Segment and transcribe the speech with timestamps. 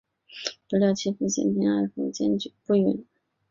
[0.67, 3.05] 不料其父嫌贫爱富坚决不允。